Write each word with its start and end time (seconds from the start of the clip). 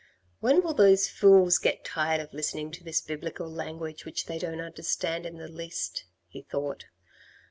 "When 0.39 0.63
will 0.63 0.73
those 0.73 1.07
fools 1.07 1.59
get 1.59 1.85
tired 1.85 2.19
of 2.21 2.33
listening 2.33 2.71
to 2.71 2.83
this 2.83 3.01
Biblical 3.01 3.47
language, 3.47 4.03
which 4.03 4.25
they 4.25 4.39
don't 4.39 4.59
understand 4.59 5.27
in 5.27 5.37
the 5.37 5.47
least," 5.47 6.05
he 6.27 6.41
thought. 6.41 6.85